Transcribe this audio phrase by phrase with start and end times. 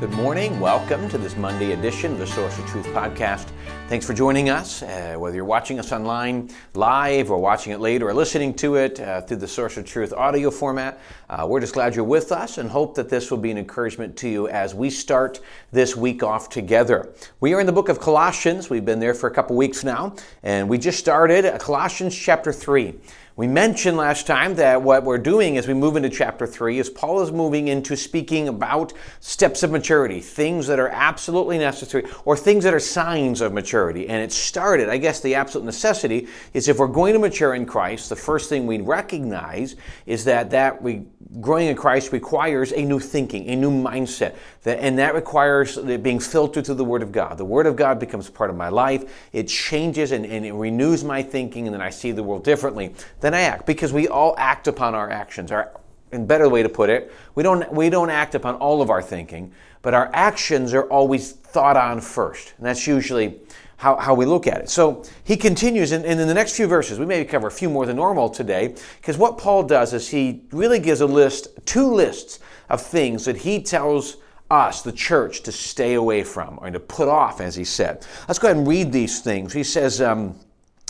[0.00, 0.58] Good morning.
[0.60, 3.48] Welcome to this Monday edition of the Source of Truth podcast.
[3.90, 8.08] Thanks for joining us, uh, whether you're watching us online live or watching it later
[8.08, 10.98] or listening to it uh, through the Source of Truth audio format.
[11.28, 14.16] Uh, we're just glad you're with us and hope that this will be an encouragement
[14.16, 15.40] to you as we start
[15.70, 17.12] this week off together.
[17.40, 18.70] We are in the book of Colossians.
[18.70, 22.94] We've been there for a couple weeks now, and we just started Colossians chapter 3.
[23.36, 26.90] We mentioned last time that what we're doing as we move into chapter 3 is
[26.90, 32.36] Paul is moving into speaking about steps of maturity, things that are absolutely necessary, or
[32.36, 34.08] things that are signs of maturity.
[34.08, 37.66] And it started, I guess the absolute necessity is if we're going to mature in
[37.66, 41.04] Christ, the first thing we recognize is that that we
[41.40, 44.34] growing in Christ requires a new thinking, a new mindset,
[44.64, 47.38] and that requires being filtered through the Word of God.
[47.38, 49.28] The Word of God becomes part of my life.
[49.32, 52.94] It changes and, and it renews my thinking, and then I see the world differently
[53.20, 55.52] Then I act, because we all act upon our actions.
[55.52, 55.70] Our,
[56.12, 59.02] in better way to put it, we don't we don't act upon all of our
[59.02, 63.38] thinking, but our actions are always thought on first, and that's usually
[63.80, 64.68] how, how we look at it.
[64.68, 67.70] So he continues, and, and in the next few verses, we may cover a few
[67.70, 71.90] more than normal today, because what Paul does is he really gives a list, two
[71.90, 74.18] lists of things that he tells
[74.50, 78.06] us, the church, to stay away from or to put off, as he said.
[78.28, 79.54] Let's go ahead and read these things.
[79.54, 80.38] He says um,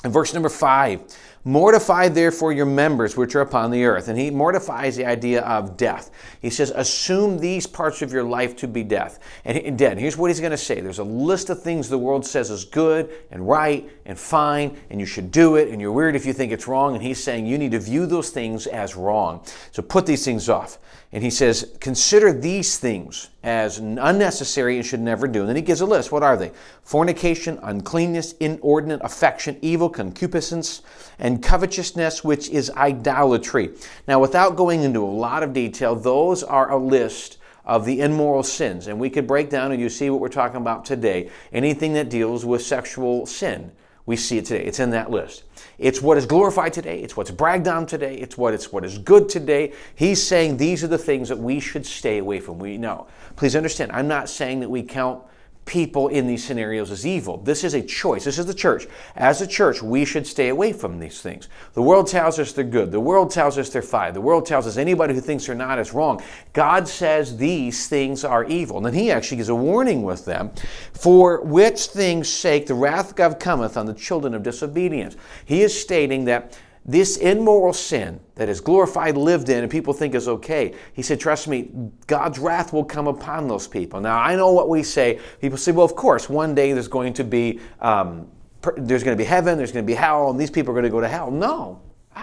[0.02, 1.00] in verse number five,
[1.44, 4.08] Mortify therefore your members which are upon the earth.
[4.08, 6.10] And he mortifies the idea of death.
[6.42, 9.98] He says, assume these parts of your life to be death and dead.
[9.98, 10.80] Here's what he's going to say.
[10.80, 15.00] There's a list of things the world says is good and right and fine, and
[15.00, 16.94] you should do it, and you're weird if you think it's wrong.
[16.94, 19.44] And he's saying you need to view those things as wrong.
[19.72, 20.78] So put these things off.
[21.12, 25.40] And he says, consider these things as unnecessary and should never do.
[25.40, 26.12] And then he gives a list.
[26.12, 26.52] What are they?
[26.84, 30.82] Fornication, uncleanness, inordinate affection, evil, concupiscence,
[31.18, 33.70] and covetousness, which is idolatry.
[34.06, 38.44] Now, without going into a lot of detail, those are a list of the immoral
[38.44, 38.86] sins.
[38.86, 41.28] And we could break down and you see what we're talking about today.
[41.52, 43.72] Anything that deals with sexual sin
[44.10, 44.64] we see it today.
[44.64, 45.44] It's in that list.
[45.78, 46.98] It's what is glorified today.
[46.98, 48.16] It's what's bragged on today.
[48.16, 49.72] It's what it's what is good today.
[49.94, 52.58] He's saying these are the things that we should stay away from.
[52.58, 53.06] We know.
[53.36, 53.92] Please understand.
[53.92, 55.22] I'm not saying that we count
[55.66, 57.36] people in these scenarios as evil.
[57.36, 58.24] This is a choice.
[58.24, 58.86] This is the church.
[59.14, 61.48] As a church, we should stay away from these things.
[61.74, 62.90] The world tells us they're good.
[62.90, 64.14] The world tells us they're fine.
[64.14, 66.22] The world tells us anybody who thinks they're not is wrong.
[66.52, 68.78] God says these things are evil.
[68.78, 70.50] And then he actually gives a warning with them
[70.92, 75.16] for which things' sake the wrath of God cometh on the children of disobedience.
[75.44, 80.14] He is stating that this immoral sin that is glorified, lived in, and people think
[80.14, 80.74] is okay.
[80.92, 81.70] He said, Trust me,
[82.06, 84.00] God's wrath will come upon those people.
[84.00, 85.20] Now, I know what we say.
[85.40, 87.60] People say, Well, of course, one day there's going to be.
[87.80, 88.28] Um,
[88.76, 90.84] there's going to be heaven, there's going to be hell, and these people are going
[90.84, 91.30] to go to hell.
[91.30, 91.80] No,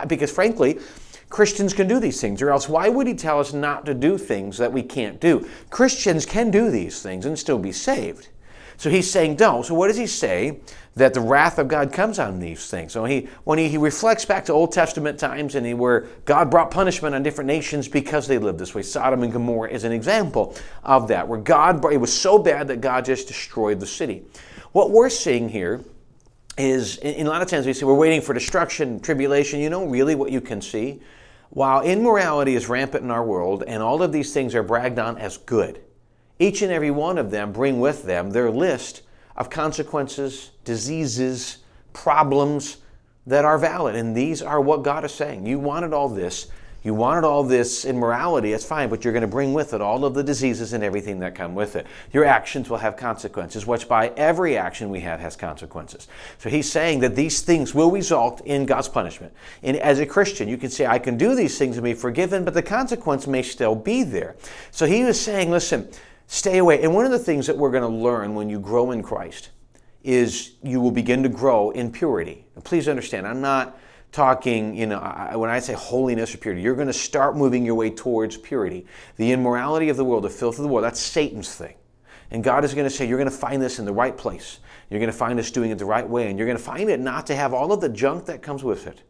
[0.07, 0.77] because frankly,
[1.29, 4.17] Christians can do these things, or else why would he tell us not to do
[4.17, 5.47] things that we can't do?
[5.69, 8.29] Christians can do these things and still be saved.
[8.77, 9.65] So he's saying don't.
[9.65, 10.59] So what does he say?
[10.95, 12.93] That the wrath of God comes on these things.
[12.93, 16.49] So he, when he, he reflects back to Old Testament times and he, where God
[16.49, 18.81] brought punishment on different nations because they lived this way.
[18.81, 22.81] Sodom and Gomorrah is an example of that, where God, it was so bad that
[22.81, 24.23] God just destroyed the city.
[24.71, 25.83] What we're seeing here
[26.57, 29.59] is, in a lot of times we say we're waiting for destruction, tribulation.
[29.59, 31.01] You know really what you can see?
[31.49, 35.17] While immorality is rampant in our world and all of these things are bragged on
[35.19, 35.79] as good,
[36.39, 39.01] each and every one of them bring with them their list
[39.35, 41.59] of consequences, diseases,
[41.93, 42.77] problems
[43.25, 43.95] that are valid.
[43.95, 45.45] And these are what God is saying.
[45.45, 46.47] You wanted all this.
[46.83, 50.05] You wanted all this immorality, it's fine, but you're going to bring with it all
[50.05, 51.85] of the diseases and everything that come with it.
[52.13, 56.07] Your actions will have consequences, which by every action we have has consequences.
[56.37, 59.33] So he's saying that these things will result in God's punishment.
[59.63, 62.45] And as a Christian, you can say, I can do these things and be forgiven,
[62.45, 64.37] but the consequence may still be there.
[64.71, 65.89] So he was saying, listen,
[66.27, 66.83] Stay away.
[66.83, 69.49] And one of the things that we're going to learn when you grow in Christ
[70.03, 72.45] is you will begin to grow in purity.
[72.55, 73.79] And please understand, I'm not
[74.11, 74.99] talking, you know,
[75.35, 78.85] when I say holiness or purity, you're going to start moving your way towards purity.
[79.15, 81.75] The immorality of the world, the filth of the world, that's Satan's thing.
[82.31, 84.59] And God is going to say, you're going to find this in the right place.
[84.89, 86.29] You're going to find us doing it the right way.
[86.29, 88.63] And you're going to find it not to have all of the junk that comes
[88.63, 89.01] with it.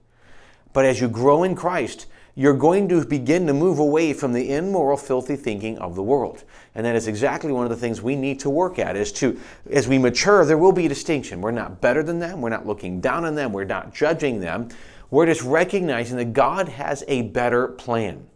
[0.74, 2.06] But as you grow in Christ,
[2.38, 6.44] you're going to begin to move away from the immoral, filthy thinking of the world.
[6.76, 9.40] And that is exactly one of the things we need to work at is to,
[9.72, 11.42] as we mature, there will be a distinction.
[11.42, 12.40] We're not better than them.
[12.40, 13.54] We're not looking down on them.
[13.54, 14.70] We're not judging them.
[15.10, 18.28] We're just recognizing that God has a better plan.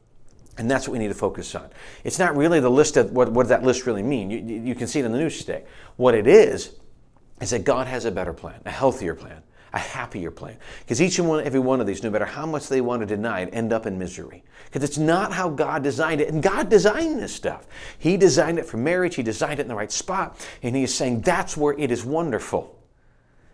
[0.57, 1.69] And that's what we need to focus on.
[2.03, 4.31] It's not really the list of what, what does that list really mean?
[4.31, 5.63] You, you can see it in the news today.
[5.97, 6.75] What it is,
[7.39, 10.57] is that God has a better plan, a healthier plan, a happier plan.
[10.79, 13.05] Because each and one, every one of these, no matter how much they want to
[13.05, 14.43] deny it, end up in misery.
[14.65, 16.29] Because it's not how God designed it.
[16.29, 17.67] And God designed this stuff.
[17.97, 20.45] He designed it for marriage, He designed it in the right spot.
[20.61, 22.80] And He is saying that's where it is wonderful.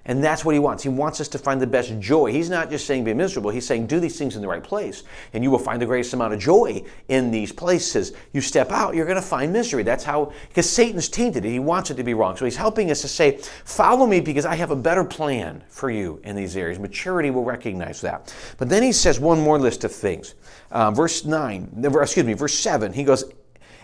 [0.07, 0.83] And that's what he wants.
[0.83, 2.31] He wants us to find the best joy.
[2.31, 3.51] He's not just saying be miserable.
[3.51, 5.03] He's saying do these things in the right place.
[5.33, 8.13] And you will find the greatest amount of joy in these places.
[8.31, 9.83] You step out, you're going to find misery.
[9.83, 11.51] That's how, because Satan's tainted it.
[11.51, 12.37] He wants it to be wrong.
[12.37, 15.91] So he's helping us to say, follow me because I have a better plan for
[15.91, 16.79] you in these areas.
[16.79, 18.33] Maturity will recognize that.
[18.57, 20.35] But then he says one more list of things.
[20.71, 23.25] Uh, verse 9, excuse me, verse 7, he goes,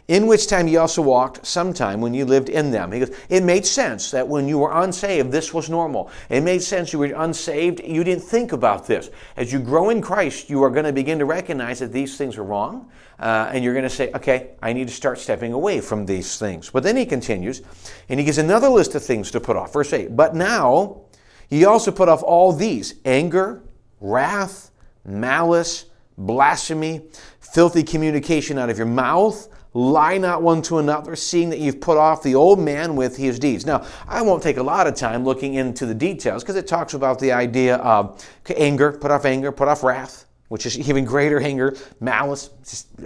[0.07, 2.91] in which time ye also walked sometime when you lived in them.
[2.91, 6.11] He goes, it made sense that when you were unsaved, this was normal.
[6.29, 9.09] It made sense you were unsaved, you didn't think about this.
[9.37, 12.37] As you grow in Christ, you are going to begin to recognize that these things
[12.37, 12.89] are wrong,
[13.19, 16.37] uh, and you're going to say, okay, I need to start stepping away from these
[16.37, 16.69] things.
[16.69, 17.61] But then he continues,
[18.09, 19.71] and he gives another list of things to put off.
[19.71, 21.01] Verse 8, but now
[21.49, 23.63] ye also put off all these anger,
[24.01, 24.71] wrath,
[25.05, 25.85] malice,
[26.17, 27.01] blasphemy,
[27.39, 31.97] filthy communication out of your mouth Lie not one to another, seeing that you've put
[31.97, 33.65] off the old man with his deeds.
[33.65, 36.93] Now, I won't take a lot of time looking into the details because it talks
[36.93, 38.23] about the idea of
[38.55, 42.51] anger, put off anger, put off wrath, which is even greater anger, malice,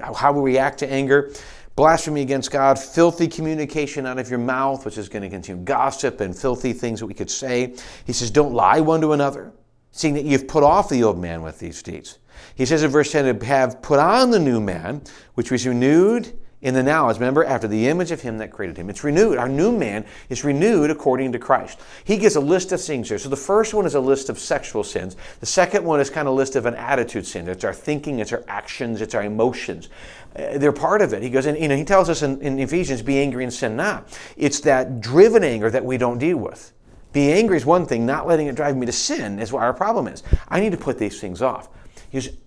[0.02, 1.32] how we react to anger,
[1.78, 6.20] blasphemy against God, filthy communication out of your mouth, which is going to continue gossip
[6.20, 7.76] and filthy things that we could say.
[8.06, 9.54] He says, Don't lie one to another,
[9.92, 12.18] seeing that you've put off the old man with these deeds.
[12.56, 15.02] He says in verse 10 to have put on the new man,
[15.36, 18.78] which was renewed in the now as remember after the image of him that created
[18.78, 18.90] him.
[18.90, 19.38] It's renewed.
[19.38, 21.80] Our new man is renewed according to christ.
[22.04, 23.20] He gives a list of things here.
[23.20, 25.16] So the first one is a list of sexual sins.
[25.40, 27.48] The second one is kind of a list of an attitude sin.
[27.48, 29.90] It's our thinking it's our actions it's our emotions.
[30.36, 31.22] Uh, they're part of it.
[31.22, 33.76] He goes and you know he tells us in, in ephesians be angry and sin
[33.76, 34.18] not.
[34.36, 36.74] It's that driven anger that we don't deal with.
[37.14, 38.06] Being angry is one thing.
[38.06, 40.24] Not letting it drive me to sin is what our problem is.
[40.50, 41.70] I need to put these things off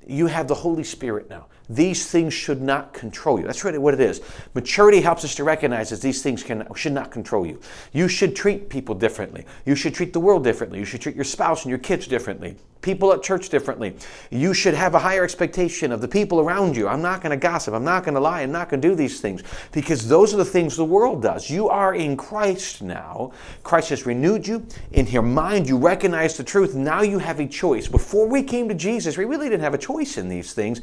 [0.07, 1.47] you have the Holy Spirit now.
[1.69, 3.47] These things should not control you.
[3.47, 4.21] That's really what it is.
[4.55, 7.61] Maturity helps us to recognize that these things can, should not control you.
[7.93, 9.47] You should treat people differently.
[9.65, 10.81] You should treat the world differently.
[10.81, 12.57] You should treat your spouse and your kids differently.
[12.83, 13.95] People at church differently.
[14.31, 16.89] You should have a higher expectation of the people around you.
[16.89, 17.75] I'm not going to gossip.
[17.75, 18.41] I'm not going to lie.
[18.41, 21.51] I'm not going to do these things because those are the things the world does.
[21.51, 23.33] You are in Christ now.
[23.63, 24.67] Christ has renewed you.
[24.93, 26.75] In your mind, you recognize the truth.
[26.75, 27.87] Now you have a choice.
[27.87, 30.81] Before we came to Jesus, we really didn't have a choice in these things.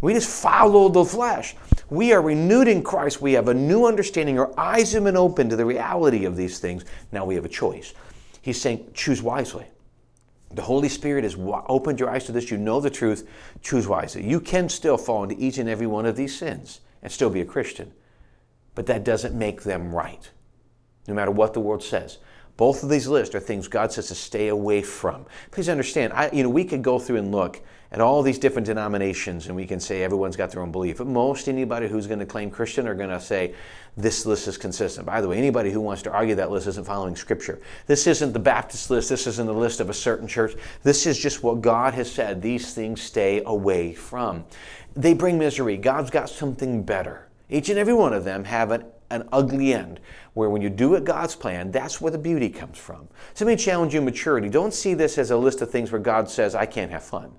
[0.00, 1.56] We just followed the flesh.
[1.88, 3.20] We are renewed in Christ.
[3.20, 4.38] We have a new understanding.
[4.38, 6.84] Our eyes have been opened to the reality of these things.
[7.10, 7.92] Now we have a choice.
[8.40, 9.66] He's saying, choose wisely.
[10.52, 12.50] The Holy Spirit has opened your eyes to this.
[12.50, 13.28] You know the truth.
[13.62, 14.28] Choose wisely.
[14.28, 17.40] You can still fall into each and every one of these sins and still be
[17.40, 17.92] a Christian,
[18.74, 20.30] but that doesn't make them right,
[21.06, 22.18] no matter what the world says.
[22.60, 25.24] Both of these lists are things God says to stay away from.
[25.50, 28.66] Please understand, I, you know, we could go through and look at all these different
[28.66, 30.98] denominations and we can say everyone's got their own belief.
[30.98, 33.54] But most anybody who's going to claim Christian are going to say
[33.96, 35.06] this list is consistent.
[35.06, 37.60] By the way, anybody who wants to argue that list isn't following Scripture.
[37.86, 39.08] This isn't the Baptist list.
[39.08, 40.54] This isn't the list of a certain church.
[40.82, 42.42] This is just what God has said.
[42.42, 44.44] These things stay away from.
[44.94, 45.78] They bring misery.
[45.78, 47.26] God's got something better.
[47.48, 50.00] Each and every one of them have an an ugly end.
[50.34, 53.08] Where when you do it God's plan, that's where the beauty comes from.
[53.34, 54.48] So let me challenge you maturity.
[54.48, 57.32] Don't see this as a list of things where God says, I can't have fun.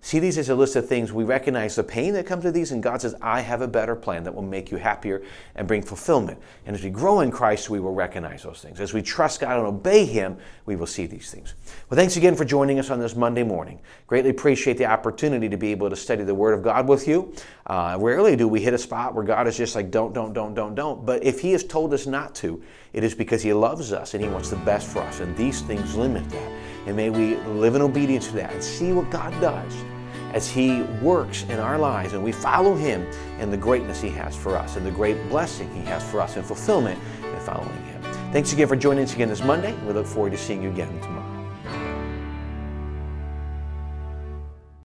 [0.00, 1.12] See these as a list of things.
[1.12, 3.96] We recognize the pain that comes with these, and God says, I have a better
[3.96, 5.22] plan that will make you happier
[5.56, 6.38] and bring fulfillment.
[6.66, 8.80] And as we grow in Christ, we will recognize those things.
[8.80, 11.54] As we trust God and obey Him, we will see these things.
[11.90, 13.80] Well, thanks again for joining us on this Monday morning.
[14.06, 17.34] Greatly appreciate the opportunity to be able to study the Word of God with you.
[17.66, 20.54] Uh, rarely do we hit a spot where God is just like, don't, don't, don't,
[20.54, 21.04] don't, don't.
[21.04, 24.22] But if He has told us not to, it is because He loves us and
[24.22, 25.20] He wants the best for us.
[25.20, 26.52] And these things limit that.
[26.86, 29.74] And may we live in obedience to that and see what God does
[30.32, 33.06] as He works in our lives and we follow Him
[33.40, 36.36] in the greatness He has for us and the great blessing He has for us
[36.36, 38.02] and fulfillment in following Him.
[38.32, 39.74] Thanks again for joining us again this Monday.
[39.86, 41.27] We look forward to seeing you again tomorrow.